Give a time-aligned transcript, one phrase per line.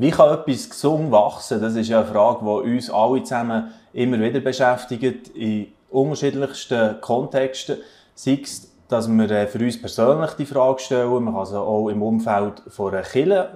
[0.00, 1.60] Wie kann etwas gesund wachsen?
[1.60, 7.76] Das ist ja eine Frage, die uns alle zusammen immer wieder beschäftigt, in unterschiedlichsten Kontexten.
[8.14, 11.90] Sei es, dass wir äh, für uns persönlich die Frage stellen, man kann also auch
[11.90, 13.04] im Umfeld von einer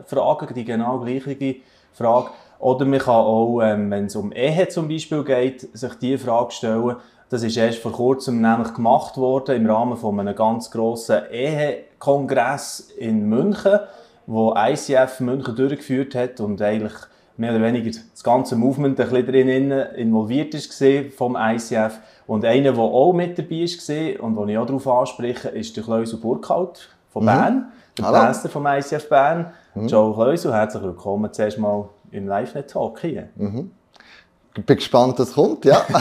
[0.04, 1.56] fragen, die genau gleiche
[1.94, 2.28] Frage.
[2.58, 6.50] Oder man kann auch, ähm, wenn es um Ehe zum Beispiel geht, sich diese Frage
[6.50, 6.96] stellen.
[7.30, 12.90] Das ist erst vor kurzem nämlich gemacht worden im Rahmen von einem ganz grossen Ehekongress
[12.98, 13.80] in München
[14.26, 16.94] wo ICF München durchgeführt hat und eigentlich
[17.36, 21.98] mehr oder weniger das ganze Movement ein bisschen drin involviert war vom ICF.
[22.26, 25.84] Und einer, der auch mit dabei war und den ich auch darauf anspreche, ist der
[25.84, 27.26] Kleusel Burkhalter von mhm.
[27.26, 28.18] Bern, der Hallo.
[28.18, 29.52] Pastor vom ICF Bern.
[29.74, 29.88] Mhm.
[29.88, 33.28] Joe Kleusel, herzlich willkommen zuerst mal im Live-Net-Talk hier.
[33.36, 33.72] Mhm.
[34.56, 35.84] Ich bin gespannt, was kommt, ja.
[35.88, 35.98] Eben,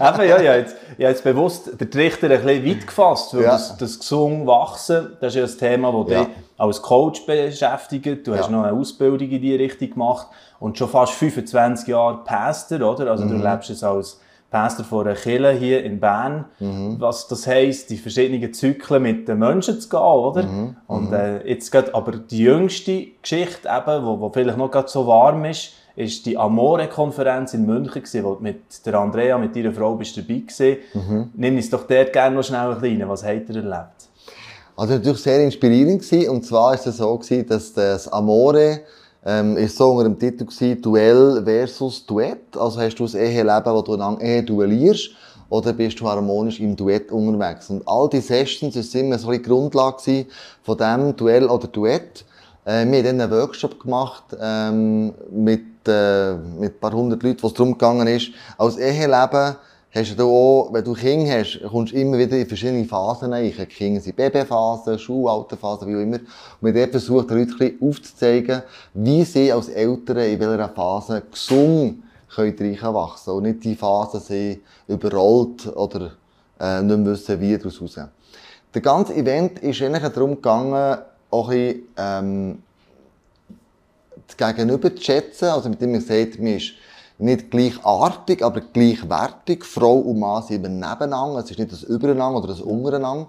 [0.00, 3.50] ja, habe jetzt, habe jetzt bewusst den Trichter ein bisschen weit gefasst, weil ja.
[3.50, 6.24] das, das gesund wachsen, das ist ja ein Thema, das ja.
[6.24, 8.26] dich als Coach beschäftigt.
[8.26, 8.38] Du ja.
[8.38, 13.10] hast noch eine Ausbildung in diese Richtung gemacht und schon fast 25 Jahre Pastor, oder?
[13.10, 13.42] Also mhm.
[13.42, 16.46] du lebst jetzt als Pastor von einer Kirche hier in Bern.
[16.60, 16.96] Mhm.
[16.98, 20.42] Was das heisst, die verschiedenen Zyklen mit den Menschen zu gehen, oder?
[20.44, 20.76] Mhm.
[20.86, 21.14] Und mhm.
[21.14, 25.72] äh, jetzt geht aber die jüngste Geschichte eben, wo, wo vielleicht noch so warm ist,
[25.96, 30.42] ist die Amore-Konferenz in München gewesen, wo mit der Andrea, mit ihrer Frau, bist dabei
[30.46, 30.76] gewesen.
[30.92, 31.30] Mhm.
[31.34, 33.02] Nimm uns doch dort gerne noch schnell rein.
[33.08, 34.08] Was habt ihr erlebt?
[34.76, 36.28] Also natürlich sehr inspirierend gewesen.
[36.28, 38.80] Und zwar ist es so gewesen, dass das Amore
[39.26, 42.56] ähm, ist so unter dem Titel gewesen, Duell versus Duett.
[42.56, 45.10] Also hast du das Eheleben, wo du einander Ehe duellierst,
[45.48, 47.68] oder bist du harmonisch im Duett unterwegs?
[47.70, 50.26] Und all die Sessions ist immer so eine Grundlage
[50.62, 52.24] von diesem Duell oder Duett.
[52.64, 57.42] Äh, wir haben dann einen Workshop gemacht ähm, mit äh, mit ein paar hundert Leuten,
[57.42, 59.56] wo es darum gegangen ist, als Eheleben
[59.96, 63.52] hast du auch, wenn du Kinder hast, kommst du immer wieder in verschiedene Phasen rein.
[63.68, 66.18] Kinder sind Babyphasen, Schulalterphasen, wie auch immer.
[66.60, 68.62] Und haben versucht, den Leuten aufzuzeigen,
[68.92, 72.02] wie sie als Eltern in welcher Phase gesund
[72.34, 76.12] können wachsen und nicht die Phase sind überrollt oder
[76.60, 77.98] äh, nicht mehr wissen, wie daraus raus.
[78.74, 80.98] Der ganze Event ist eigentlich darum gegangen,
[81.30, 82.62] auch ein bisschen, ähm,
[84.26, 85.46] das Gegenüber zu schätzen.
[85.46, 86.72] Also mit dem man sagt, man ist
[87.18, 89.64] nicht gleichartig, aber gleichwertig.
[89.64, 91.40] Frau und Mann sind eben nebeneinander.
[91.40, 93.28] Es ist nicht das Übereinander oder das Untereinander.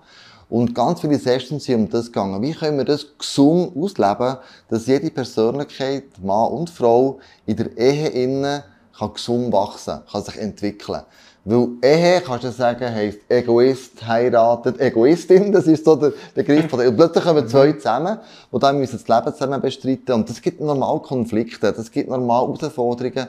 [0.50, 2.42] Und ganz viele Sessions sind um das gegangen.
[2.42, 4.38] Wie können wir das gesund ausleben,
[4.70, 8.64] dass jede Persönlichkeit, Mann und Frau, in der Ehe innen
[8.98, 11.02] kann gesund wachsen, kann sich entwickeln.
[11.50, 15.52] Weil Ehe, kannst du sagen, heisst Egoist heiratet Egoistin.
[15.54, 16.70] Das ist so der Begriff.
[16.70, 18.20] Von der, und plötzlich kommen zwei zusammen,
[18.52, 20.14] die dann müssen das Leben zusammen bestreiten.
[20.14, 23.28] Und das gibt normal Konflikte, das gibt normal Herausforderungen.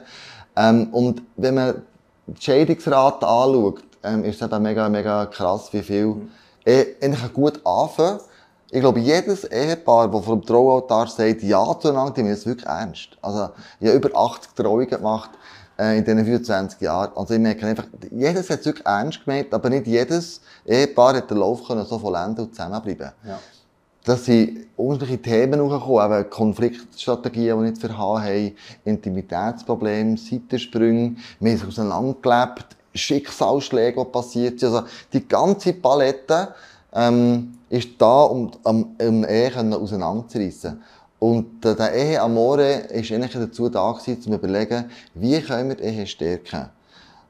[0.59, 1.81] Ähm, und wenn man
[2.27, 6.29] die Scheidungsrate anschaut, ähm, ist es eben mega, mega krass, wie viel mhm.
[6.65, 8.19] eigentlich gut anfangen.
[8.71, 13.17] Ich glaube, jedes Ehepaar, das vor dem Traualtar sagt, ja zueinander, die es wirklich ernst.
[13.21, 13.49] Also,
[13.79, 15.31] ich habe über 80 Trauungen gemacht
[15.79, 17.11] äh, in diesen 24 Jahren.
[17.15, 21.31] Also ich merke einfach, jedes hat es wirklich ernst gemeint, aber nicht jedes Ehepaar hat
[21.31, 23.11] den Lauf können so vollenden und zusammenbleiben.
[23.25, 23.39] Ja.
[24.05, 28.55] Dass sie unterschiedliche Themen hochgekommen, eben Konfliktstrategien, die nicht verhauen haben,
[28.85, 34.73] Intimitätsprobleme, Seitensprünge, wir haben auseinandergelebt, Schicksalsschläge, die passiert sind.
[34.73, 36.53] Also die ganze Palette
[36.93, 40.81] ähm, ist da, um, um, um Ehe auseinanderzureissen.
[41.19, 45.75] Und äh, der Ehe Amore ist eigentlich dazu da gewesen, zu überlegen, wie können wir
[45.75, 46.69] die Ehe stärken.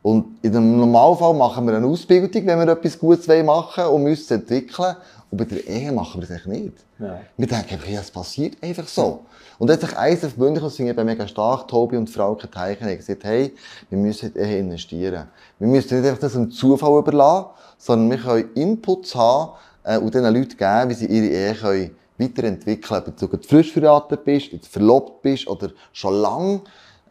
[0.02, 4.04] Und in dem Normalfall machen wir eine Ausbildung, wenn wir etwas Gutes machen wollen und
[4.04, 4.96] müssen entwickeln.
[5.30, 6.74] Und bei der Ehe machen wir das nicht.
[6.98, 7.20] Ja.
[7.38, 9.26] Wir denken einfach, ja, es passiert einfach so.
[9.60, 12.88] Und jetzt sich eins auf München, das sind eben mega stark, Tobi und Frau Teichen,
[12.88, 13.54] haben gesagt, hey,
[13.90, 15.28] wir müssen in die Ehe investieren.
[15.60, 19.52] Wir müssen nicht einfach das dem Zufall überlassen, sondern wir können Inputs haben
[19.84, 24.24] äh, und den Leuten geben, wie sie ihre Ehe können weiterentwickeln, ob du frisch verheiratet
[24.24, 26.62] bist, verlobt bist oder schon lang.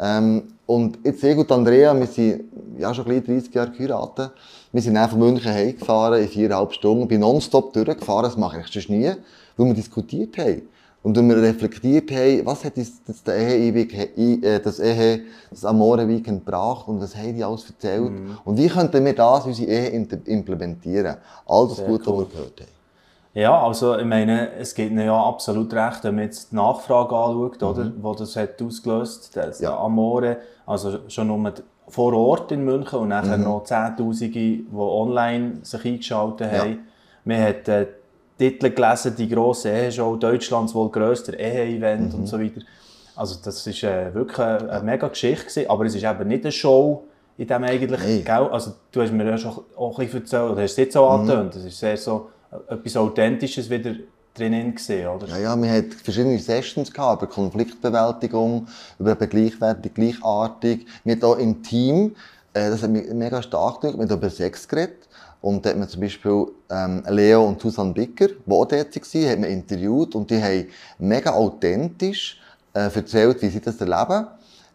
[0.00, 2.44] Ähm, und jetzt ich und Andrea, wir sind
[2.76, 4.32] ja schon gleich 30 Jahre geheiratet.
[4.70, 8.67] Wir sind dann von München heimgefahren in viereinhalb Stunden, bin nonstop durchgefahren, das mache ich
[8.67, 9.11] sonst nie,
[9.56, 10.69] weil wir diskutiert haben.
[11.03, 15.65] Und wenn wir reflektiert haben, was hat uns das, das Ehe, äh, das Ehe, das
[15.65, 18.11] Amore-Weekend gebracht und was haben die alles erzählt.
[18.11, 18.37] Mhm.
[18.44, 21.17] Und wie könnten wir das in unsere Ehe implementieren?
[21.47, 22.26] All das Gute, cool.
[22.26, 22.77] was wir gehört haben.
[23.34, 27.60] Ja, also ich meine, es gibt ja absolut recht, wenn man jetzt die Nachfrage anschaut,
[27.60, 27.66] mhm.
[27.69, 29.78] oder, wo das hat ausgelöst das ja.
[29.78, 31.52] Amore, also schon nur
[31.88, 33.44] vor Ort in München und nachher mhm.
[33.44, 36.70] noch Zehntausende, die online sich eingeschaltet haben.
[36.70, 36.76] Ja.
[37.25, 37.86] Man hat äh,
[38.38, 42.20] Titel gelesen, die grosse Eheshow, Deutschlands wohl grösster Ehe-Event mhm.
[42.20, 42.60] und so weiter.
[43.16, 46.44] Also das ist äh, wirklich eine, eine mega Geschichte gewesen, aber es ist eben nicht
[46.44, 47.04] eine Show
[47.36, 48.48] in dem eigentlich, gell?
[48.50, 51.04] Also du hast mir ja schon auch ein bisschen erzählt, oder hast es jetzt so
[51.04, 51.10] mhm.
[51.10, 52.28] angetönt, das ist sehr so
[52.68, 53.94] etwas Authentisches wieder
[54.34, 55.26] drinnen gesehen, oder?
[55.28, 58.68] Ja, ja, wir hatten verschiedene Sessions gehabt, über Konfliktbewältigung,
[58.98, 60.86] über gleichwertig, gleichartig.
[61.04, 62.14] Wir hatten auch im Team,
[62.54, 65.08] äh, das hat mich mega stark gemacht, wir haben über Sex geredet.
[65.40, 69.30] Und da hat man zum Beispiel ähm, Leo und Susanne Bicker, die auch dort waren,
[69.30, 70.66] hat man interviewt und die haben
[70.98, 72.40] mega authentisch
[72.74, 74.26] äh, erzählt, wie sie das erleben.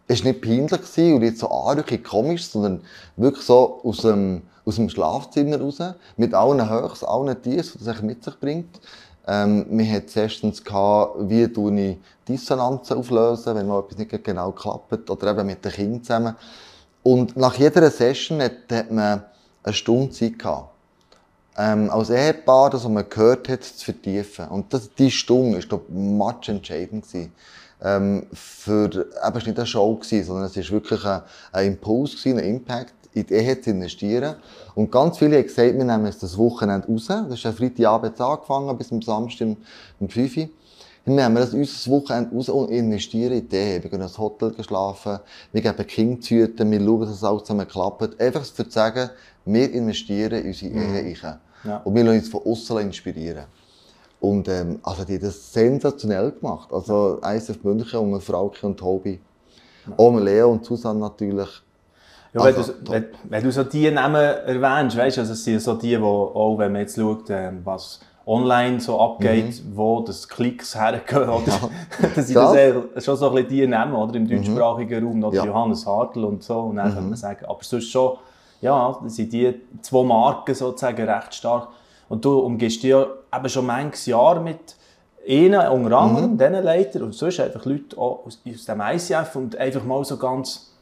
[0.06, 2.80] Es war nicht peinlich und nicht so anrückig komisch, sondern
[3.16, 5.78] wirklich so aus dem, aus dem Schlafzimmer raus,
[6.16, 8.80] mit allen Höchst, allen Tiers, die das mit sich bringt.
[9.26, 15.08] Ähm, wir hatten Sessions, gehabt, wie ich Dissonanzen auflösen, wenn mal etwas nicht genau klappt,
[15.10, 16.36] oder eben mit den Kindern zusammen.
[17.02, 19.24] Und nach jeder Session hat, hat man
[19.62, 20.70] eine Stunde Zeit gehabt.
[21.56, 24.48] Ähm, als Ehepaar, das, was man gehört hat, zu vertiefen.
[24.48, 27.04] Und das, die Stunde war, glaube match entscheidend.
[27.82, 31.22] Ähm, für, eben, es war nicht eine Show, sondern es war wirklich ein,
[31.52, 34.36] ein Impuls, ein Impact, in die Ehe zu investieren.
[34.74, 37.06] Und ganz viele haben gesagt, wir nehmen jetzt das Wochenende raus.
[37.06, 39.56] Das ist am Freitagabend angefangen, bis am Samstag
[40.00, 40.48] um 5 Uhr.
[41.04, 43.82] Dann nehmen wir das unser Wochenende raus und investieren in die Ehe.
[43.82, 45.18] Wir gehen ins Hotel schlafen,
[45.52, 48.20] wir geben Kinder zu hüten, wir schauen, dass es alles zusammen klappt.
[48.20, 49.10] Einfach zu sagen,
[49.44, 50.96] wir investieren in unsere mhm.
[50.96, 51.38] Ehe.
[51.64, 51.76] Ja.
[51.84, 53.44] Und wir lassen uns von außen inspirieren.
[54.20, 56.72] Und, ähm, also, die haben das sensationell gemacht.
[56.72, 59.20] Also, ISF München und Frauke und Tobi.
[59.86, 59.92] Ja.
[59.98, 61.48] Auch Leo und Susanne natürlich.
[62.34, 65.44] Ja, also, wenn, du, wenn, wenn, du so die Namen erwähnst, weißt du, also es
[65.44, 69.76] sind so die, die auch, wenn man jetzt schaut, ähm, was online so abgeht, mhm.
[69.76, 71.46] wo das Klicks hergehen, oder?
[71.46, 71.70] Ja.
[72.14, 74.14] das sind das schon so ein bisschen die Namen, oder?
[74.16, 74.28] Im mhm.
[74.28, 75.36] deutschsprachigen Raum, oder?
[75.36, 75.44] Ja.
[75.44, 76.94] Johannes Hartl und so, und dann mhm.
[76.94, 78.18] kann man sagen, aber sonst schon,
[78.60, 81.68] ja, sind die zwei Marken sozusagen recht stark.
[82.08, 84.76] Und du umgehst dich ja eben schon manches Jahr mit
[85.26, 86.38] ihnen, unter anderem, mhm.
[86.38, 90.73] diesen Leitern, und sonst einfach Leute aus, aus dem ICF und einfach mal so ganz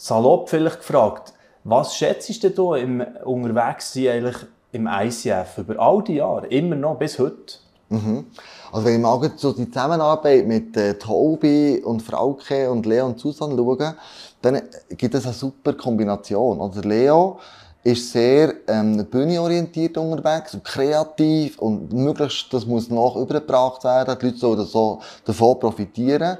[0.00, 4.36] salopp vielleicht gefragt, was schätzt du im Unterwegssein eigentlich
[4.72, 7.58] im ICF über all die Jahre, immer noch bis heute?
[7.90, 8.26] Mhm.
[8.72, 13.18] Also wenn ich mal so die Zusammenarbeit mit äh, Tobi und Frauke und Leo und
[13.18, 13.94] Susanne schaue,
[14.40, 14.62] dann
[14.96, 16.60] gibt es eine super Kombination.
[16.62, 17.38] Also Leo
[17.82, 24.26] ist sehr ähm, bühnenorientiert unterwegs und kreativ und möglichst, das muss noch übergebracht werden, die
[24.26, 26.38] Leute sollen so davon profitieren.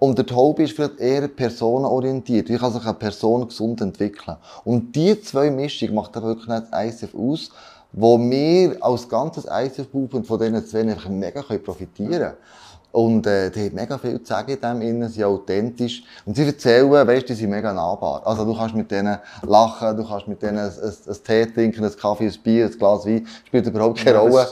[0.00, 2.48] Und der Tobi ist vielleicht eher personenorientiert.
[2.48, 4.38] Wie kann sich eine Person gesund entwickeln?
[4.64, 7.50] Und die zwei Mischungen macht dann wirklich nicht ICF aus,
[7.92, 12.32] wo wir als ganzes ICF-Movement von diesen zwei einfach mega profitieren können.
[12.92, 16.02] Und äh, die haben mega viel zu sagen in dem innen, sind authentisch.
[16.24, 18.22] Und sie erzählen, weißt du, die sind mega nahbar.
[18.24, 21.84] Also du kannst mit denen lachen, du kannst mit denen ein, ein, ein Tee trinken,
[21.84, 24.48] ein Kaffee, ein Bier, ein Glas Wein, spielt überhaupt keine Rolle.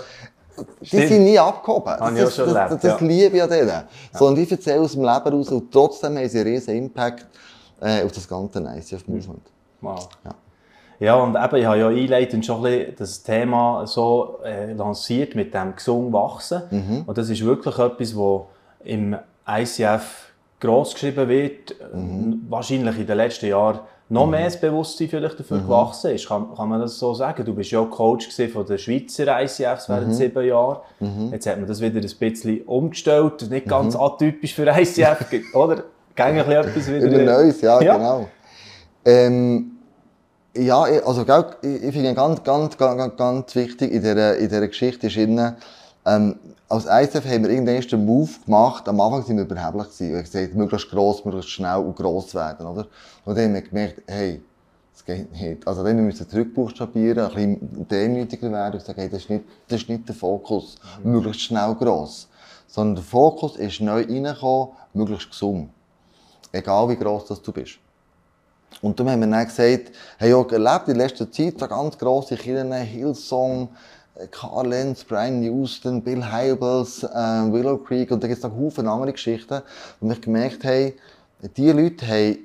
[0.81, 1.95] Die sind nie abgehoben.
[1.99, 3.07] Das, das, das, das, das ja.
[3.07, 3.69] liebe ich an denen.
[3.69, 3.85] Ja.
[4.13, 7.27] Sondern die erzählen aus dem Leben raus und trotzdem haben sie einen riesen Impact
[7.81, 9.43] äh, auf das ganze ICF-Movement.
[9.81, 10.09] Wow.
[10.25, 10.35] Ja.
[11.01, 15.37] Ja, und eben, ich habe ja einleitend schon ein bisschen das Thema so äh, lanciert
[15.37, 16.63] mit dem gesund wachsen.
[16.71, 17.03] Mhm.
[17.07, 18.43] Und das ist wirklich etwas, was
[18.83, 19.17] im
[19.47, 22.47] ICF gross geschrieben wird, mhm.
[22.49, 23.79] wahrscheinlich in den letzten Jahren
[24.11, 24.31] noch mhm.
[24.33, 25.65] mehr das Bewusstsein vielleicht dafür mhm.
[25.65, 26.29] gewachsen ist.
[26.29, 27.45] Kann, kann man das so sagen?
[27.45, 30.15] Du bist ja auch Coach von der Schweizer ICFs während mhm.
[30.15, 30.79] sieben Jahren.
[31.01, 31.31] Mhm.
[31.33, 34.01] Jetzt hat man das wieder ein bisschen umgestellt, nicht ganz mhm.
[34.01, 35.85] atypisch für ICF, oder?
[36.15, 37.07] Gängig etwas wieder.
[37.07, 37.97] Wieder Neues, ja, ja.
[37.97, 38.29] genau.
[39.05, 39.73] Ähm,
[40.57, 41.23] ja, also
[41.63, 45.17] ich, ich finde ganz, ganz, ganz, ganz wichtig in dieser, in dieser Geschichte ist
[46.09, 46.37] ähm,
[46.69, 48.89] als ISF haben wir irgendwann den Move gemacht.
[48.89, 50.09] Am Anfang sind wir überheblich gewesen.
[50.11, 52.87] Wir haben gesagt, möglichst gross, möglichst schnell und gross werden, oder?
[53.25, 54.43] Und dann haben wir gemerkt, hey,
[54.93, 55.67] das geht nicht.
[55.67, 59.45] Also dann müssen wir zurückbuchstabieren, ein bisschen demütiger werden und sagen, hey, das ist nicht,
[59.69, 61.13] das ist nicht der Fokus, mhm.
[61.13, 62.29] möglichst schnell gross.
[62.67, 65.71] Sondern der Fokus ist neu reingekommen, möglichst gesund.
[66.53, 67.79] Egal wie gross das du bist.
[68.83, 72.37] Und dann haben wir dann gesagt, hey, auch erlebt in letzter Zeit so ganz grosse
[72.37, 73.69] Kirchen, Hillsong,
[74.31, 78.89] Carl Lenz, Brian Houston, Bill Hybels, äh, Willow Creek und da gibt es noch Haufen
[78.89, 79.63] andere Geschichten.
[80.01, 80.93] Und wir gemerkt haben,
[81.57, 82.39] diese Leute haben,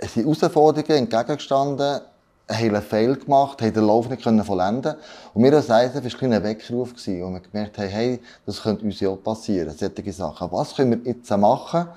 [0.00, 2.00] sind Herausforderungen entgegengestanden,
[2.48, 4.94] haben einen Fail gemacht, haben den Lauf nicht können vollenden
[5.34, 8.84] Und wir als ISF war ein Weckruf gewesen, und wir gemerkt haben, hey, das könnte
[8.84, 10.50] uns ja auch passieren, solche Sachen.
[10.50, 11.88] Was können wir jetzt machen?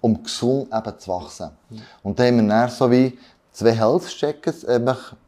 [0.00, 1.50] um gesund eben zu wachsen.
[1.70, 1.82] Mhm.
[2.02, 3.18] Und da haben wir dann so wie
[3.58, 4.64] zwei Health Checkers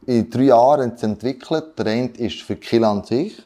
[0.05, 1.77] in drei Jahren entwickelt.
[1.77, 3.45] Der eine ist für Kila an sich,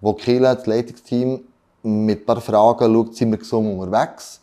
[0.00, 1.40] wo Kila, das Leitungsteam,
[1.82, 4.40] mit ein paar Fragen schaut, sind wir gesund unterwegs.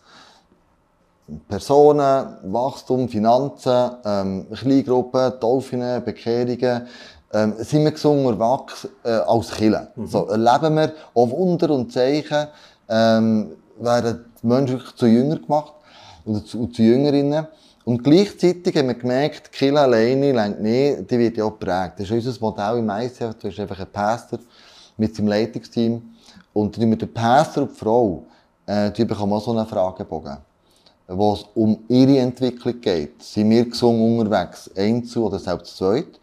[1.48, 6.88] Personen, Wachstum, Finanzen, ähm, Kleingruppen, Taufen, Bekehrungen,
[7.34, 9.91] ähm, sind wir gesund unterwegs äh, als Killer.
[9.96, 10.08] Mhm.
[10.08, 12.48] So erleben wir auch Wunder und Zeichen,
[12.89, 15.74] ähm, werden die Menschen zu jünger gemacht
[16.25, 17.48] oder zu, zu Jüngerinnen.
[17.89, 21.93] Und gleichzeitig haben wir gemerkt, Kill alleine längt nicht, die wird ja auch geprägt.
[21.98, 24.38] Das ist unser Modell im ICF, du hast einfach einen Pastor,
[24.96, 26.00] mit seinem Leitungsteam.
[26.53, 28.25] Und mit dem Pastor und die Frau,
[28.67, 30.38] äh, die bekommen auch so einen Fragebogen,
[31.08, 33.24] wo es um ihre Entwicklung geht.
[33.24, 36.19] Sind wir gesungen unterwegs, einzeln oder selbst zweit?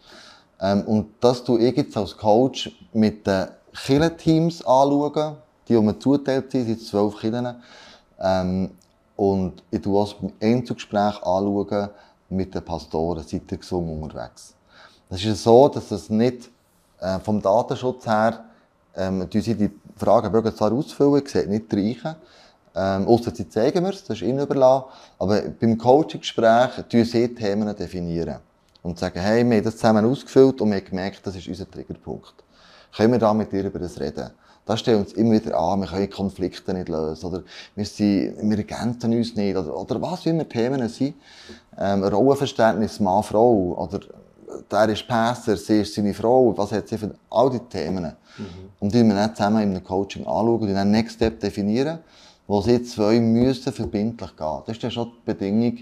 [0.61, 5.35] Ähm, und das tue ich jetzt als Coach mit den Killenteams anschauen,
[5.67, 7.61] die, die mir zuteilt sind, sind zwölf Killen.
[8.21, 8.69] Ähm,
[9.17, 11.89] und ich tue auch das Einzelgespräch anschauen
[12.29, 14.53] mit den Pastoren, seid ihr gesungen unterwegs.
[15.09, 16.49] Das ist so, dass es nicht
[16.99, 18.45] äh, vom Datenschutz her,
[18.95, 22.15] ähm, die Fragenbögen zwar ausfüllen, sehe nicht reichen,
[22.75, 24.85] ähm, ausser sie zeigen mir es, das ist ihnen überlassen,
[25.17, 28.37] aber beim Coaching-Gespräch tun sie Themen definieren
[28.83, 31.69] und sagen, hey, wir haben das zusammen ausgefüllt und wir haben gemerkt, das ist unser
[31.69, 32.35] Triggerpunkt.
[32.95, 34.29] Können wir da mit dir über das reden?
[34.67, 37.43] Das stellt uns immer wieder an, wir können Konflikte nicht lösen, oder
[37.73, 41.15] wir, sind, wir ergänzen uns nicht, oder, oder was immer Themen sind.
[41.79, 44.01] Ähm, Rollenverständnis Mann-Frau, oder
[44.69, 48.03] der ist Pässer, sie ist seine Frau, was hat sie für all diese Themen.
[48.03, 48.45] Mhm.
[48.79, 51.99] Und die wir dann zusammen in einem Coaching anschauen und dann Next Step definieren,
[52.45, 54.61] wo sie zwei müssen verbindlich gehen.
[54.65, 55.77] Das ist dann schon die Bedingung.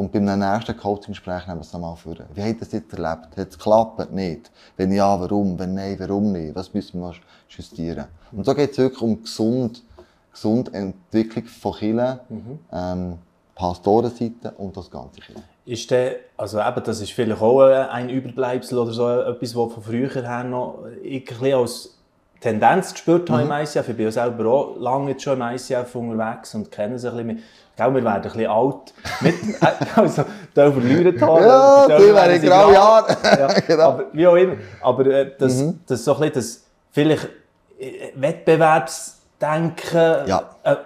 [0.00, 2.16] Und beim nächsten Coaching-Gespräch nehmen wir es nochmal vor.
[2.32, 3.36] Wie ihr das jetzt erlebt?
[3.36, 4.10] Hat es geklappt?
[4.10, 4.50] Nicht?
[4.78, 5.58] Wenn ja, warum?
[5.58, 6.54] Wenn nein, warum nicht?
[6.54, 7.12] Was müssen wir
[7.50, 8.06] justieren?
[8.32, 9.82] Und so geht es wirklich um gesund,
[10.32, 12.58] gesunde Entwicklung von Kindern, mhm.
[12.72, 13.18] ähm,
[13.54, 15.42] Pastorenseite und das ganze Kind.
[15.66, 19.82] Ist der, also eben, das ist vielleicht auch ein Überbleibsel oder so etwas, was von
[19.82, 21.99] früher her noch ich ein als
[22.40, 23.50] Tendenz gespürt habe mhm.
[23.50, 23.88] im ICF.
[23.88, 27.16] Ich bin ja selber auch lange jetzt schon im ICF unterwegs und kenne es ein
[27.16, 27.42] bisschen.
[27.76, 28.94] Gell, wir werden ein bisschen alt.
[29.20, 29.34] Mit,
[29.96, 31.88] also, da verlieren Haare.
[31.88, 33.16] Ja, die werden graue Jahre.
[33.24, 33.82] ja, genau.
[33.82, 34.56] Aber wie auch immer.
[34.82, 35.80] Aber äh, das, mhm.
[35.86, 37.28] das so ein bisschen das vielleicht
[37.78, 40.50] äh, Wettbewerbsdenken ja.
[40.62, 40.76] äh,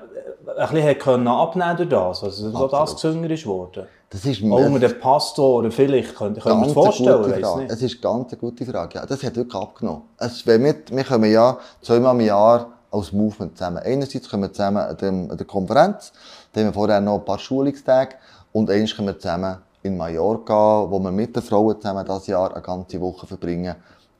[0.56, 3.86] ein bisschen können abnehmen durch das, also so das gesünger ist worden.
[4.14, 7.66] Das ist auch unter den Pastoren vielleicht, könnte ich mir vorstellen.
[7.68, 10.02] Es ist ganz eine gute Frage, ja, das hat wirklich abgenommen.
[10.18, 13.78] Es, wenn wir, wir kommen ja zweimal im Jahr als Movement zusammen.
[13.78, 16.12] Einerseits kommen wir zusammen an, dem, an der Konferenz,
[16.52, 18.14] dann haben wir vorher noch ein paar Schulungstage
[18.52, 22.52] und eins kommen wir zusammen in Mallorca, wo wir mit den Frauen zusammen das Jahr
[22.52, 23.74] eine ganze Woche verbringen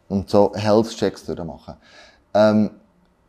[0.09, 1.75] und so Health-Checks machen.
[2.35, 2.71] Ähm,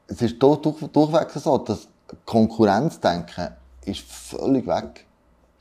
[0.08, 1.88] es ist durch, durch, durchweg so, dass
[2.26, 3.50] Konkurrenzdenken
[3.86, 5.05] ist völlig weg.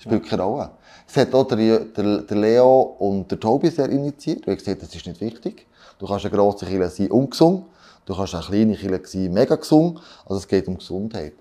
[0.05, 0.71] Spielt keine Rolle.
[1.07, 4.47] Es hat auch der, der, der Leo und der Tobi sehr initiiert.
[4.47, 5.67] Wir haben gesagt, das ist nicht wichtig.
[5.99, 7.67] Du kannst eine grosse Kille sein, ungesund.
[8.05, 10.01] Du kannst eine kleine Kille sein, mega gesund.
[10.25, 11.33] Also es geht um Gesundheit.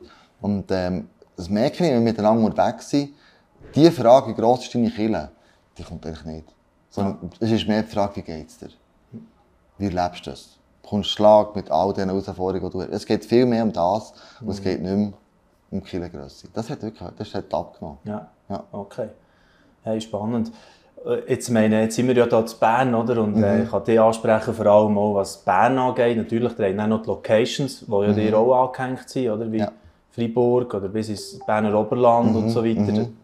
[0.41, 3.13] Und ähm, das merke ich, wenn wir miteinander unterwegs sind,
[3.75, 5.31] die Frage, wie gross ist deine Kille,
[5.77, 6.47] die kommt eigentlich nicht.
[6.89, 8.69] Sondern es ist mehr die Frage, wie geht es dir?
[9.77, 10.57] Wie lebst du das?
[10.83, 12.91] kommst Schlag mit all den Herausforderungen, die du hast.
[12.91, 14.63] Es geht viel mehr um das und es mhm.
[14.63, 15.13] geht nicht mehr
[15.71, 16.49] um Killengrösse.
[16.53, 17.97] Das hat wirklich das hat abgenommen.
[18.03, 18.63] Ja, ja.
[18.71, 19.09] okay.
[19.83, 20.51] Hey, spannend.
[21.05, 23.21] Äh, jetzt, meine, jetzt sind wir ja hier zu Bern, oder?
[23.21, 23.63] Und äh, mhm.
[23.63, 26.17] ich kann dich ansprechen, vor allem auch, was Bern angeht.
[26.17, 28.15] Natürlich, da haben auch noch die Locations, die ja mhm.
[28.15, 29.51] dir auch angehängt sind, oder?
[29.51, 29.71] Wie ja.
[30.11, 32.37] Freiburg oder bis ins Berner Oberland mhm.
[32.37, 32.91] und so weiter.
[32.91, 33.17] Mhm.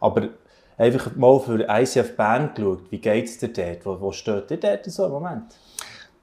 [0.00, 0.28] Aber
[0.76, 3.86] einfach mal für ICF Bern geschaut, wie geht es dir dort?
[3.86, 5.44] Wo, wo steht dir dort so im Moment?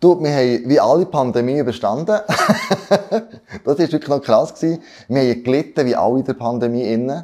[0.01, 2.19] Du, wir haben wie alle Pandemie überstanden.
[2.27, 4.53] das war wirklich noch krass.
[4.53, 4.83] Gewesen.
[5.07, 6.83] Wir haben gelitten wie alle in der Pandemie.
[6.83, 7.23] Innen.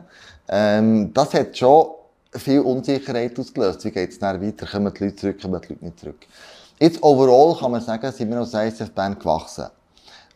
[0.52, 1.86] Ähm, das hat schon
[2.34, 3.86] viel Unsicherheit ausgelöst.
[3.86, 4.68] Wie geht es dann weiter?
[4.68, 6.28] Kommen die Leute zurück, kommen die Leute nicht zurück?
[6.78, 9.68] Jetzt overall kann man sagen, sind wir als ICF Bern gewachsen.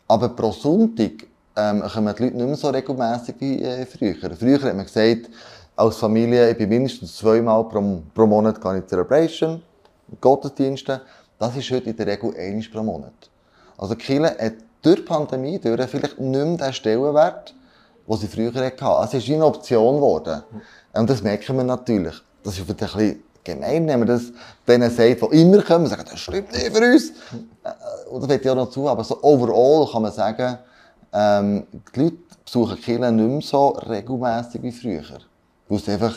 [0.08, 4.16] Aber pro Sonntag ähm, kommen die Leute nicht mehr so regelmässig wie äh, früher.
[4.36, 5.30] Früher hat man gesagt,
[5.76, 9.62] als Familie, ich bin mindestens zweimal pro, pro Monat in Celebration,
[10.22, 11.02] Gottesdienste.
[11.40, 13.30] Das ist heute in der Regel einmal pro Monat.
[13.78, 17.55] Also Kiel hat durch die Pandemie durch vielleicht nicht mehr den Stellenwert,
[18.08, 19.04] den sie früher hatten.
[19.04, 20.44] Es ist eine Option geworden.
[20.94, 22.16] Und das merken wir natürlich.
[22.44, 24.24] Das ist ein bisschen gemein, wenn man das
[24.68, 27.12] denen sagt, die immer kommen, sagen, das stimmt nicht für uns.
[28.10, 30.58] Und das wird ja noch zu, aber so overall kann man sagen,
[31.14, 35.04] ähm, die Leute besuchen Kiel nicht mehr so regelmässig wie früher.
[35.68, 36.16] Weil es einfach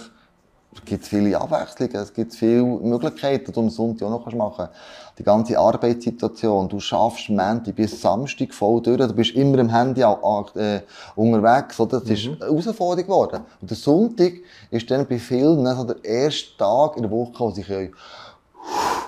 [0.74, 4.54] es gibt viele Abwechslungen, es gibt viele Möglichkeiten, die du am Sonntag auch noch machen
[4.56, 4.74] kannst.
[5.18, 10.02] Die ganze Arbeitssituation, du schaffst Montag bis Samstag voll durch, du bist immer im Handy
[10.02, 10.80] äh,
[11.16, 12.00] unterwegs, oder?
[12.00, 12.36] das ist mhm.
[12.40, 13.42] eine Herausforderung geworden.
[13.60, 14.34] Und der Sonntag
[14.70, 17.92] ist dann bei vielen so der erste Tag in der Woche, wo sie können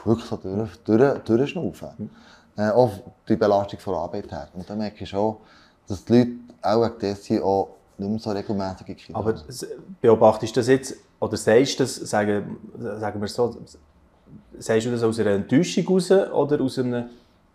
[0.05, 2.11] wirklich so durch, durch, durchschnaufen mhm.
[2.57, 2.91] äh, Auch
[3.29, 4.49] die Belastung von der Arbeit her.
[4.55, 5.37] Und dann merke ich schon,
[5.87, 6.31] dass die Leute
[6.63, 7.69] auch wegen dessen auch
[8.01, 9.35] nicht mehr so regelmäßig in Aber
[10.01, 13.57] beobachtest du das jetzt oder sagst du das, sagen, sagen wir so,
[14.59, 17.05] sagst du das aus einer Enttäuschung raus oder aus einem,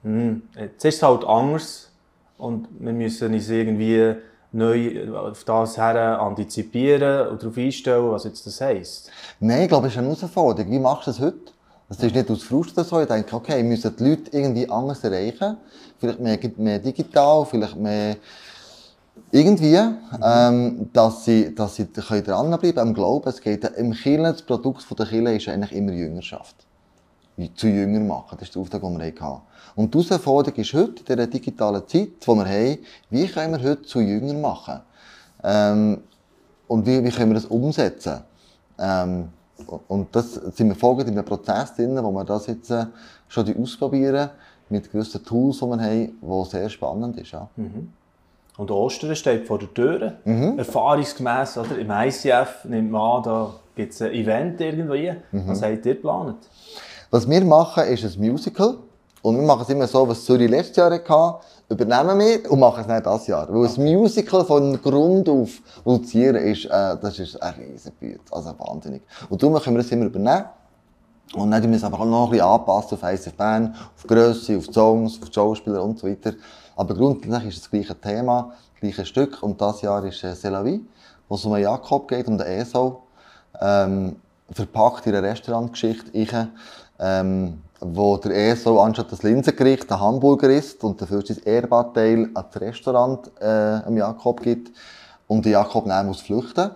[0.03, 1.89] hm, jetzt ist es halt anders
[2.37, 4.15] und wir müssen uns irgendwie
[4.51, 9.11] neu auf das her antizipieren und darauf einstellen, was jetzt das heisst?
[9.39, 10.71] Nein, ich glaube, es ist eine Herausforderung.
[10.71, 11.51] Wie machst du das heute?
[11.89, 12.99] Das ist nicht aus Frust oder so.
[12.99, 15.57] Ich denke, okay, müssen die Leute irgendwie anders erreichen.
[15.99, 18.15] Vielleicht mehr, mehr digital, vielleicht mehr
[19.31, 20.23] irgendwie, mhm.
[20.23, 23.27] ähm, dass sie, dass sie dranbleiben am Glauben.
[23.29, 26.55] Es geht im Kirchen, das Produkt der Kirche ist eigentlich immer Jüngerschaft.
[27.55, 28.37] Zu Jünger machen.
[28.39, 29.41] Das ist der Auftrag, den wir hatten.
[29.75, 32.77] Und die Herausforderung ist heute, in dieser digitalen Zeit, die wir haben,
[33.09, 34.79] wie können wir heute zu Jünger machen?
[35.43, 36.01] Ähm,
[36.67, 38.21] und wie, wie können wir das umsetzen?
[38.79, 39.29] Ähm,
[39.87, 42.85] und das sind wir folgend in einem Prozess drin, wo wir das jetzt äh,
[43.27, 44.29] schon ausprobieren
[44.69, 47.31] mit gewissen Tools, die wir haben, die sehr spannend ist.
[47.31, 47.49] Ja.
[47.55, 47.91] Mhm.
[48.57, 50.13] Und Ostern steht vor der Tür.
[50.23, 50.57] Mhm.
[50.57, 51.77] Erfahrungsgemäß oder?
[51.77, 55.13] im ICF nimmt man an, da gibt es ein Event irgendwie.
[55.31, 55.47] Mhm.
[55.47, 56.37] Was habt ihr geplant?
[57.11, 58.77] Was wir machen, ist ein Musical.
[59.21, 62.81] Und wir machen es immer so, was Zürich letztes Jahr hatte, übernehmen wir und machen
[62.81, 63.47] es nicht dieses Jahr.
[63.49, 65.49] Weil ein Musical von Grund auf
[65.83, 68.21] produzieren ist, äh, das ist ein Riesenbüt.
[68.31, 69.01] Also wahnsinnig.
[69.29, 70.45] Und darum können wir das immer übernehmen.
[71.33, 74.07] Und dann müssen wir es aber auch noch ein bisschen anpassen auf ICF Bern, auf
[74.07, 76.33] Grösse, auf Songs, auf Schauspieler und so weiter.
[76.75, 79.41] Aber grundsätzlich ist es das gleiche Thema, das gleiche Stück.
[79.43, 80.81] Und das Jahr ist äh, Selavi,
[81.27, 83.03] wo es um Jakob geht, um den Esau.
[83.59, 84.17] Ähm,
[84.51, 86.49] verpackt in eine Restaurantgeschichte,
[86.99, 92.45] ähm, wo der Esau anstatt das Linsengericht ein Hamburger isst und dafür sein Ehrbarteil an
[92.51, 94.71] das Restaurant äh, Jakob gibt
[95.27, 96.71] und der Jakob dann muss flüchten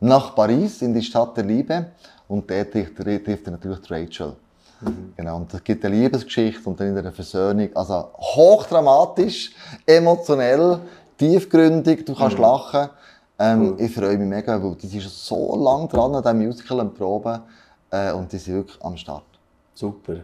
[0.00, 1.86] nach Paris in die Stadt der Liebe
[2.28, 4.34] und dort trifft er natürlich Rachel.
[4.82, 5.12] Mhm.
[5.16, 7.68] Genau, und es gibt eine Liebesgeschichte und dann in einer Versöhnung.
[7.74, 9.52] Also hochdramatisch,
[9.86, 10.80] emotionell,
[11.16, 12.42] tiefgründig, du kannst mhm.
[12.42, 12.88] lachen.
[13.38, 13.76] Ähm, cool.
[13.80, 16.94] Ich freue mich mega, weil die sind schon so lange dran an diesem Musical am
[16.94, 17.40] Proben
[17.90, 19.24] äh, und die sind wirklich am Start.
[19.74, 20.16] Super,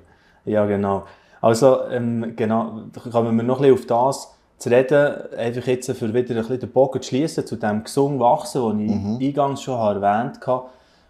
[0.44, 1.04] ja genau.
[1.40, 6.12] Also ähm, genau, kommen wir noch ein bisschen auf das zu reden, einfach jetzt für
[6.12, 9.18] wieder ein bisschen den Bogen zu schließen zu dem gesungen wachsen, den ich mhm.
[9.20, 10.68] eingangs schon erwähnt habe.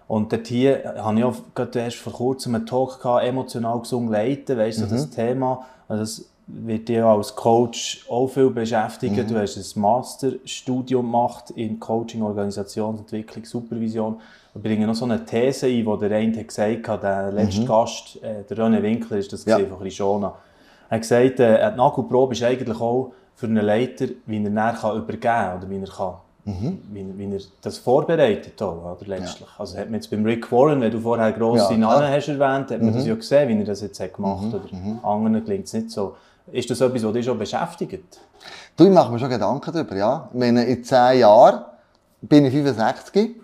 [0.09, 4.11] Und dort hier habe ich auch gerade erst vor kurzem einen Talk gehabt, emotional gesungen
[4.11, 4.90] leiten, weißt du, mhm.
[4.90, 5.66] das Thema.
[5.87, 9.16] Also das wird dich als Coach auch viel beschäftigen.
[9.16, 9.29] Mhm.
[9.29, 14.18] Du hast ein Masterstudium gemacht in Coaching, Organisationsentwicklung, Supervision.
[14.55, 17.66] Wir bringen noch so eine These ein, die der eine gesagt hat, der letzte mhm.
[17.66, 19.59] Gast, äh, der René Winkler, ist das ja.
[19.59, 20.35] von Rishona.
[20.88, 24.94] Er hat gesagt, äh, die Nagelprobe ist eigentlich auch für einen Leiter, wie er nachher
[24.94, 26.14] übergeben kann oder wie er kann
[26.49, 26.81] Mhm.
[26.93, 29.49] Wie, wie er das vorbereitet auch, oder, letztlich.
[29.49, 29.55] Ja.
[29.59, 32.71] Also hat man jetzt beim Rick Warren, wenn du vorher grosse ja, Namen hast erwähnt,
[32.71, 32.95] hat man mhm.
[32.95, 34.73] das ja gesehen, wie er das jetzt hat gemacht hat.
[34.73, 34.79] Mhm.
[34.79, 35.05] Oder mhm.
[35.05, 36.17] anderen klingt es nicht so.
[36.51, 38.19] Ist das etwas, was dich schon beschäftigt?
[38.77, 40.31] Du, ich mache mir schon Gedanken darüber, ja.
[40.33, 41.65] Ich meine, in zehn Jahren
[42.23, 43.37] bin ich 65.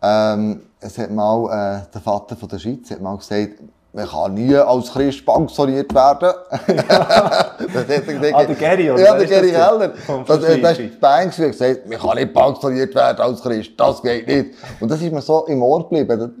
[0.00, 3.60] Ähm, es hat mal, äh, der Vater von der Schweiz hat mal gesagt,
[3.92, 6.32] man kann nie als Christ pensioniert werden.
[6.88, 9.02] ah, der Gary, oder?
[9.02, 9.88] Ja, der Gary Heller.
[9.88, 13.72] Das, das, das ist die Bank gesagt, man kann nicht pensioniert werden als Christ.
[13.76, 14.54] Das geht nicht.
[14.80, 16.34] Und das ist mir so im Ohr geblieben,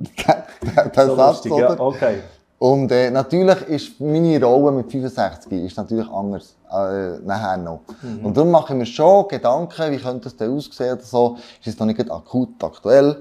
[0.96, 1.44] der so Satz.
[1.44, 2.20] Lustig, ja, okay.
[2.58, 7.80] Und äh, natürlich ist meine Rolle mit 65 ist natürlich anders äh, nachher noch.
[8.00, 8.24] Mhm.
[8.24, 11.36] Und darum mache ich mir schon Gedanken, wie könnte das denn aussehen oder so.
[11.60, 13.16] Ist es noch nicht akut aktuell,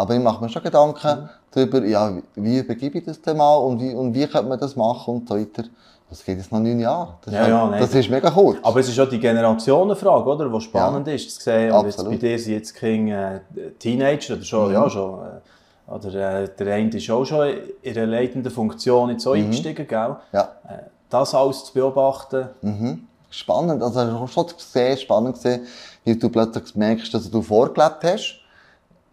[0.00, 1.28] aber ich mache mir schon Gedanken mhm.
[1.50, 4.74] darüber, ja, wie übergebe ich das denn mal und wie, und wie könnte man das
[4.74, 5.64] machen und so weiter.
[6.08, 7.14] Das geht jetzt noch neun Jahre.
[7.24, 8.58] Das, ja, ja, das ist mega kurz.
[8.62, 10.48] Aber es ist auch die Generationenfrage, oder?
[10.48, 11.70] Die spannend ja, ist zu sehen.
[11.70, 13.40] Und jetzt bei dir sind jetzt King äh,
[13.78, 14.74] Teenager oder schon, mhm.
[14.74, 15.20] ja, schon.
[15.20, 17.48] Äh, oder äh, der eine ist auch schon
[17.82, 19.44] in einer leitenden Funktion jetzt so mhm.
[19.44, 20.16] eingestiegen, gell?
[20.32, 20.48] Ja.
[20.68, 22.48] Äh, das alles zu beobachten.
[22.62, 23.06] Mhm.
[23.30, 25.66] Spannend, also schon sehr spannend gesehen,
[26.04, 28.40] wie du plötzlich merkst, dass du vorgelebt hast.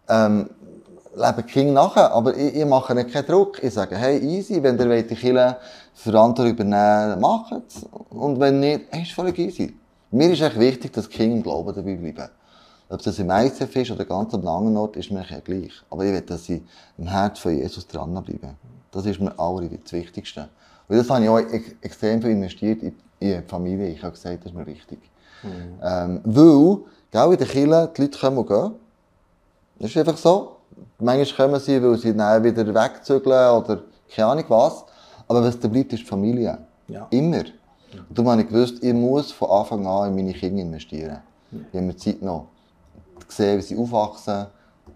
[0.08, 0.50] Ähm,
[1.18, 3.62] leben die Kinder nachher, aber ich, ich mache nicht keinen Druck.
[3.62, 5.58] Ich sage, hey, easy, wenn ihr die Kinder
[5.94, 7.84] Verantwortung übernehmen macht es.
[8.10, 9.74] Und wenn nicht, hey, ist völlig easy.
[10.10, 12.30] Mir ist echt wichtig, dass die Kinder im Glauben dabei bleiben.
[12.88, 15.72] Ob das im ICF ist oder ganz am anderen Ort, ist mir ja gleich.
[15.90, 16.62] Aber ich will, dass sie
[16.96, 18.56] im Herz von Jesus dranbleiben.
[18.90, 20.48] Das ist mir alle das Wichtigste.
[20.88, 21.38] Und das habe ich auch
[21.82, 23.88] extrem viel investiert in, die Familie.
[23.88, 25.00] Ich habe gesagt, das ist mir wichtig.
[25.42, 25.78] Mhm.
[25.82, 26.78] Ähm, weil,
[27.10, 28.70] gell, in den Kirchen, die Leute kommen und gehen.
[29.80, 30.57] Das ist einfach so.
[30.98, 33.82] Manchmal kommen sie, weil sie dann wieder wegzügeln oder
[34.14, 34.84] keine Ahnung was.
[35.26, 36.58] Aber was da bleibt, ist die Familie.
[36.88, 37.06] Ja.
[37.10, 37.44] Immer.
[38.08, 41.18] Und darum habe ich gewusst, ich muss von Anfang an in meine Kinder investieren.
[41.50, 41.58] Ja.
[41.70, 42.48] Ich habe mir Zeit noch
[43.26, 44.46] gesehen, wie sie aufwachsen,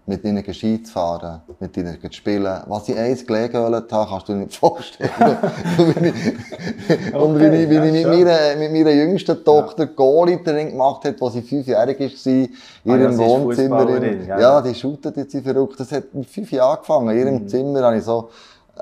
[0.05, 2.61] mit ihnen Ski zu fahren, mit ihnen zu spielen.
[2.67, 5.09] Was ich eins gelegen habe, kannst du dir nicht vorstellen.
[7.13, 9.89] und wie ich, wie ich mit, meiner, mit meiner jüngsten Tochter ja.
[9.95, 12.49] Goalie-Training gemacht habe, als sie fünfjährig war, in
[12.85, 14.03] ah, ihrem ja, Wohnzimmer.
[14.03, 15.79] In, ja, ja, die shootet jetzt verrückt.
[15.79, 17.09] Das hat mit fünf Jahren angefangen.
[17.09, 17.47] In ihrem mhm.
[17.47, 18.29] Zimmer habe ich so
[18.75, 18.81] äh,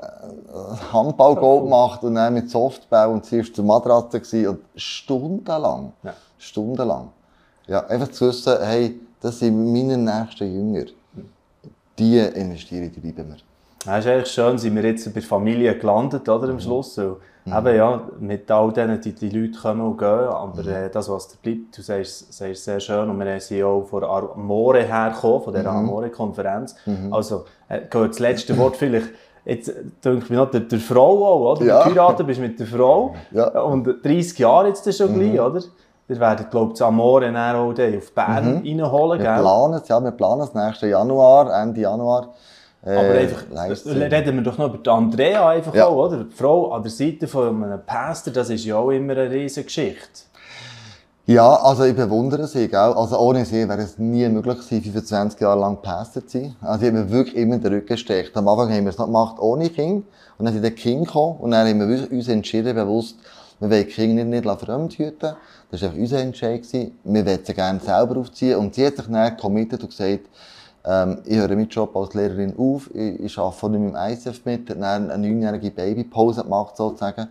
[0.92, 1.62] Handball so cool.
[1.62, 6.14] gemacht und dann mit Softball und sie war zur Matratze und stundenlang, ja.
[6.36, 7.10] stundenlang.
[7.68, 10.86] Ja, einfach zu wissen, hey, das sind meine nächsten Jünger
[11.98, 13.36] die investiere ich, die bleiben wir.
[13.84, 16.96] Ja, ist eigentlich schön, sind wir jetzt bei der Familie gelandet, oder, am Schluss.
[16.98, 17.56] Weil, mhm.
[17.56, 20.68] eben, ja, mit all denen, die, die Leute kommen und gehen, aber mhm.
[20.68, 24.04] äh, das, was da bleibt, du sagst, sagst sehr schön, und wir sind auch von
[24.04, 25.88] Amore hergekommen, von dieser mhm.
[25.88, 26.76] Amore-Konferenz.
[26.86, 27.12] Mhm.
[27.12, 29.08] Also, äh, gehört das letzte Wort vielleicht,
[29.44, 29.72] Jetzt
[30.04, 31.64] denke ich mir noch, der, der Frau auch, oder?
[31.64, 32.12] Ja.
[32.12, 33.16] Du bist mit der Frau.
[33.32, 33.60] Ja.
[33.60, 35.40] Und 30 Jahre jetzt schon gleich, mhm.
[35.40, 35.62] oder?
[36.08, 38.80] Wir werden, glaube ich, Amore auch auf Bern mhm.
[38.80, 42.34] reinholen, wir Planen es, ja, wir planen es nächsten Januar, Ende Januar.
[42.84, 43.44] Äh, Aber einfach,
[43.86, 45.86] reden wir doch noch über die Andrea einfach ja.
[45.86, 46.24] auch, oder?
[46.24, 49.66] Die Frau an der Seite von einem Pastor, das ist ja auch immer eine riesige
[49.66, 50.22] Geschichte.
[51.24, 52.78] Ja, also ich bewundere sie, gell?
[52.78, 56.56] Also ohne sie wäre es nie möglich gewesen, 25 Jahre lang Pastor zu sein.
[56.60, 58.36] Also ich habe mir wirklich immer den Rücken gesteckt.
[58.36, 60.04] Am Anfang haben wir es noch gemacht ohne Kind.
[60.36, 61.38] Und dann sind die Kind gekommen.
[61.38, 63.18] Und dann haben wir uns entschieden, bewusst,
[63.62, 65.34] wir wollen die Kinder nicht, nicht fremdhüten.
[65.70, 66.66] Das war unser Entscheid.
[66.72, 68.56] Wir wollen sie gerne selber aufziehen.
[68.56, 70.28] Und sie hat sich dann committed und gesagt,
[70.84, 74.70] ähm, ich höre meinen Job als Lehrerin auf, ich, arbeite nicht mit dem ICF mit,
[74.70, 77.28] hat dann eine neunjährige Babypause gemacht, sozusagen,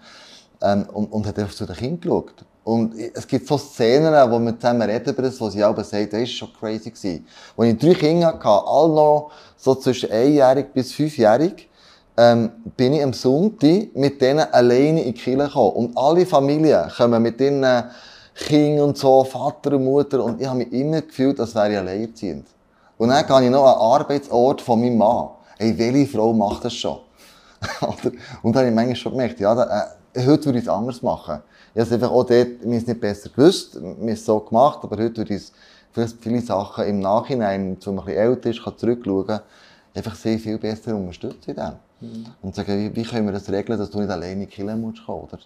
[0.62, 2.46] ähm, und, und hat einfach zu den Kindern geschaut.
[2.63, 6.13] Und es gibt so Szenen, wo wir zusammen reden über das, wo sie auch sagt,
[6.13, 6.91] das war schon crazy.
[6.91, 7.26] Gewesen.
[7.58, 11.67] Als ich drei Kinder hatte, alle noch so zwischen einjährig bis fünfjährig,
[12.17, 15.71] ähm, bin ich am Sonntag mit denen alleine in die Kirche gekommen.
[15.71, 17.65] Und alle Familien kommen mit ihren
[18.36, 21.78] Kindern und so, Vater und Mutter, und ich habe mich immer gefühlt, als wäre ich
[21.78, 22.47] alleinerziehend.
[22.97, 25.30] Und dann gehe ich noch an den Arbeitsort von meinem Mann.
[25.58, 27.00] Hey, welche Frau macht das schon?
[28.41, 31.02] und dann habe ich manchmal schon gemerkt, ja, da, äh, heute würde ich es anders
[31.02, 31.41] machen.
[31.74, 34.97] Ich habe einfach auch dort, mir ist nicht besser gewusst, mir ist so gemacht, aber
[34.97, 35.43] heute würde ich
[35.91, 39.39] vielleicht viele Sachen im Nachhinein, wenn man ein bisschen älter ist, kann zurückschauen,
[39.93, 41.90] einfach sehr viel besser unterstützen in dem.
[42.02, 42.26] Mhm.
[42.42, 45.38] Und sagen, wie, wie können wir das regeln, dass du nicht alleine Kirche musst oder?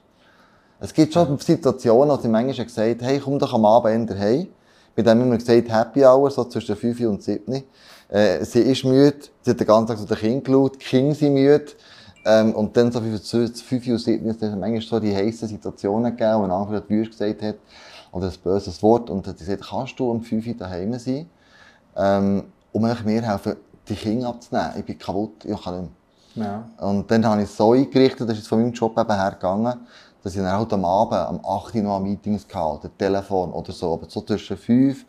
[0.80, 4.48] Es gibt schon Situationen, wo sie manchmal gesagt hey, komm doch am Abend heim.
[4.96, 7.63] Bei dem haben wir gesagt, Happy Hour, so zwischen 5 und 7.
[8.10, 11.15] Äh, sie ist müde, sie hat den ganzen Tag zu den Kindern geschaut, die Kinder
[11.15, 11.65] sind müde.
[12.26, 16.44] Ähm, und dann so 5 Uhr 7 ist manchmal so die heißen Situationen gegeben, wo
[16.44, 17.56] ein anderer die Wüste gesagt hat,
[18.12, 21.30] oder ein böses Wort, und hat gesagt, kannst du um 5 Uhr daheim sein,
[21.98, 23.56] ähm, um mir helfen,
[23.88, 24.72] die Kinder abzunehmen.
[24.80, 26.05] Ich bin kaputt, ich kann nicht mehr.
[26.36, 26.67] Ja.
[26.80, 29.80] Und dann habe ich es so eingerichtet, das ist von meinem Job eben hergegangen,
[30.24, 33.71] dass ich dann halt am Abend, am 8 Uhr noch Meetings hatte, oder Telefon oder
[33.71, 35.06] so, aber so zwischen 5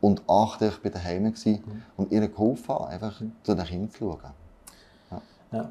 [0.00, 1.82] und 8 Uhr bei daheim gewesen mhm.
[1.96, 4.18] und ihr geholfen habe, einfach zu den Kindern zu schauen.
[5.10, 5.20] Ja.
[5.58, 5.68] ja.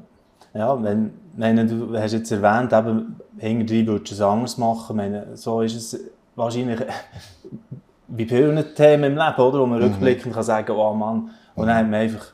[0.54, 4.96] Ja, wenn, meine, du hast jetzt erwähnt, eben, irgendwie würdest du es anders machen.
[4.96, 6.00] Meine, so ist es
[6.34, 6.80] wahrscheinlich
[8.08, 9.60] wie bei vielen Themen im Leben, oder?
[9.60, 9.84] wo man mhm.
[9.84, 12.32] rückblickend kann sagen oh Mann, und dann hat man einfach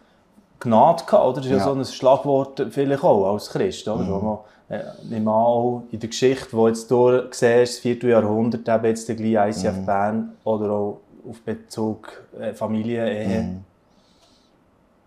[0.60, 1.36] Gnade gehabt, oder?
[1.36, 4.04] Das ist ja, ja so ein Schlagwort vielleicht auch als Christ, oder?
[4.04, 4.10] Mhm.
[4.10, 4.38] Wo man,
[4.68, 9.08] äh, nehme auch in der Geschichte, die jetzt du siehst, das vierte Jahrhundert, eben jetzt
[9.08, 9.86] der gleiche ICF mhm.
[9.86, 13.42] Bern, oder auch auf Bezug äh, Familie, Ehe.
[13.42, 13.64] Mhm.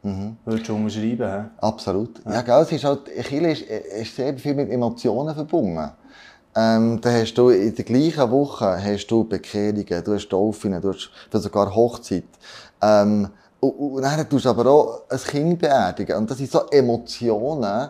[0.03, 0.37] Mhm.
[0.45, 1.31] Würdest du unterschreiben?
[1.31, 1.49] He?
[1.65, 2.23] Absolut.
[2.25, 5.91] Ja, ja gell, es ist halt, Chile ist, ist sehr viel mit Emotionen verbunden.
[6.55, 10.89] Ähm, da hast du in der gleichen Woche hast du Bekehrungen, du hast Taufen, du
[10.89, 12.23] hast, du hast sogar Hochzeit.
[12.81, 16.17] Ähm, und, und dann tust du aber auch ein Kind beerdigen.
[16.17, 17.89] Und das sind so Emotionen,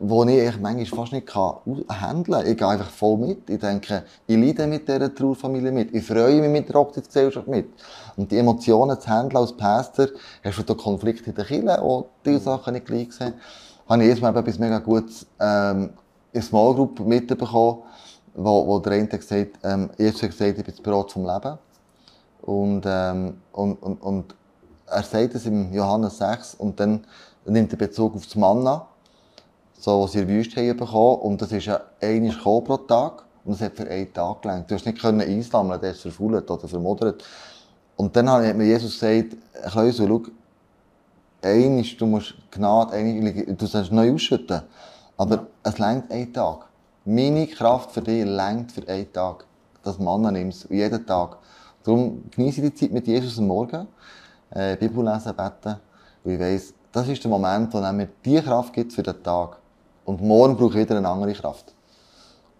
[0.00, 2.46] die ich manchmal fast nicht handeln kann.
[2.46, 3.50] Ich gehe einfach voll mit.
[3.50, 5.92] Ich denke, ich leide mit dieser Trauerfamilie mit.
[5.92, 7.68] Ich freue mich mit der Hochzeitsgesellschaft mit.
[8.16, 10.08] Und die Emotionen zu handeln als Pastor,
[10.44, 13.34] hast du da Konflikte in der Kirche, wo diese Sachen nicht gleich sind,
[13.88, 15.90] habe ich erstmal etwas mega Gutes ähm,
[16.32, 17.82] in Small Group mitbekommen,
[18.34, 21.58] wo, wo der eine gesagt ähm, erst gesagt, ich bin das Brot vom Leben.
[22.42, 24.34] Und, ähm, und, und, und
[24.90, 27.04] er sagt es im Johannes 6 und dann
[27.44, 28.86] nimmt er Bezug auf das Manna
[29.78, 31.20] so, was sie in der Wüste haben bekommen.
[31.20, 33.24] Und das ist ja einmal pro Tag.
[33.44, 34.70] Und das hat für einen Tag gelangt.
[34.70, 37.24] Du hast nicht können einsammeln, der ist verfault oder vermodert.
[37.96, 39.36] Und dann hat mir Jesus gesagt,
[39.70, 40.22] Kleusel, schau,
[41.42, 44.62] einmal, du musst Gnade, einmal, du sollst neu ausschütten.
[45.16, 46.66] Aber es längt einen Tag.
[47.04, 49.46] Meine Kraft für dich längt für einen Tag.
[49.82, 51.38] Das Mann nimmst jeden Tag.
[51.84, 53.86] Darum genieße die Zeit mit Jesus am Morgen,
[54.50, 55.76] äh, Bibel lesen, beten.
[56.24, 59.58] Und ich weiss, das ist der Moment, wo mir die Kraft gibt für den Tag.
[60.04, 61.74] Und morgen brauche ich wieder eine andere Kraft.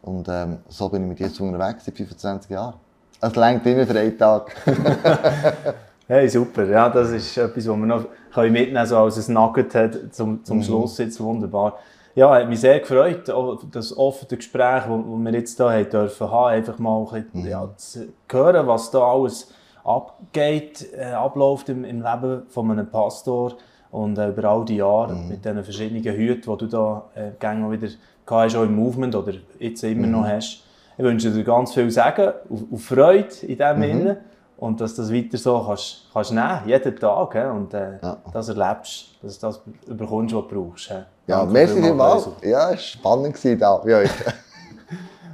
[0.02, 2.74] Und ähm, so bin ich mit jetzt unterwegs seit 25 Jahren.
[3.20, 4.54] Es längt immer für einen Tag.
[6.06, 6.64] hey, super.
[6.66, 8.04] Ja, das ist etwas, was wir noch
[8.36, 10.62] mitnehmen können, so als ein Nugget hat, zum, zum mhm.
[10.62, 11.78] Schluss jetzt wunderbar.
[12.14, 13.32] Ja, hat mich sehr gefreut,
[13.72, 17.46] das offene Gespräch, das wir jetzt hier haben dürfen haben, einfach mal ein bisschen, mhm.
[17.46, 19.52] ja, zu hören, was da alles
[19.88, 23.54] abgeht, äh, abläuft im, im Leben von einem Pastor.
[23.90, 25.28] Und äh, über all die Jahre mhm.
[25.28, 27.88] mit diesen verschiedenen Hüten, die du da äh, gerne wieder
[28.26, 30.12] hast, auch im Movement oder jetzt immer mhm.
[30.12, 30.64] noch hast.
[30.98, 33.82] Ich wünsche dir ganz viel Sagen und, und Freude in diesem mhm.
[33.82, 34.16] Innen.
[34.58, 37.44] und dass das weiter so kannst, kannst nehmen, jeden Tag, he?
[37.44, 38.16] und äh, ja.
[38.32, 40.88] das erlebst, dass du das bekommst, was du brauchst.
[40.88, 40.94] He?
[41.28, 42.28] Ja, merci vielmals.
[42.42, 44.10] Ja, es war spannend da bei euch.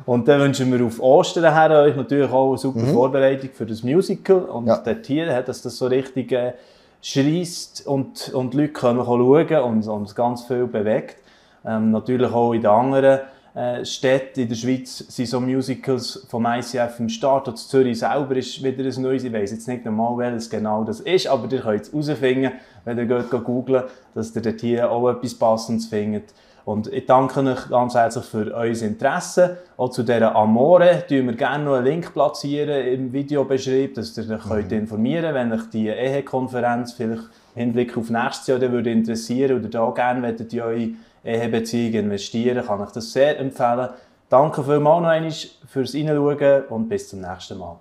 [0.07, 2.93] Und dann wünschen wir auf Ostern her euch natürlich auch eine super mhm.
[2.93, 4.77] Vorbereitung für das Musical und ja.
[4.77, 6.53] dort hier, dass das so richtig äh,
[7.01, 11.17] schreist und, und die Leute können schauen und, und ganz viel bewegt.
[11.65, 13.21] Ähm, natürlich auch in den anderen
[13.55, 17.47] äh, Städte in der Schweiz sind so Musicals vom ICF im Start.
[17.47, 19.23] Und Zürich selber ist wieder ein neues.
[19.23, 22.53] Ich weiß jetzt nicht normal, welches genau das ist, aber ihr könnt es herausfinden,
[22.85, 26.35] wenn ihr geht googelt, dass ihr dort hier auch etwas Passendes findet.
[26.65, 29.59] Und ich danke euch ganz herzlich für euer Interesse.
[29.77, 34.41] Auch zu dieser Amore tun wir gerne noch einen Link platzieren im Videobeschreib, dass ihr
[34.51, 34.71] euch mhm.
[34.71, 37.25] informieren könnt, wenn euch die Ehekonferenz vielleicht
[37.55, 40.89] im Hinblick auf nächstes Jahr würde interessieren oder da gerne möchtet ihr eure
[41.23, 43.91] Ehebeziehung investieren, kann ich das sehr empfehlen.
[44.31, 45.33] Danke vielmals noch einmal
[45.67, 47.77] fürs Reinschauen und bis zum nächsten Mal.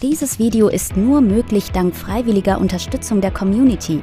[0.00, 4.02] Dieses Video ist nur möglich dank freiwilliger Unterstützung der Community.